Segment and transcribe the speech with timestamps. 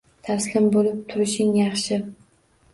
[0.27, 2.03] Taslim bo’lib turishing yaxshi.